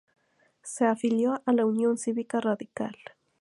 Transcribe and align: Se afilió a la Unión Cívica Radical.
Se 0.63 0.83
afilió 0.87 1.43
a 1.45 1.53
la 1.53 1.67
Unión 1.67 1.95
Cívica 1.95 2.39
Radical. 2.41 2.95